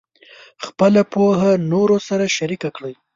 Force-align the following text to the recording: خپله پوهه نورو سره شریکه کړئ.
خپله 0.65 1.01
پوهه 1.13 1.51
نورو 1.71 1.97
سره 2.07 2.25
شریکه 2.37 2.69
کړئ. 2.75 2.93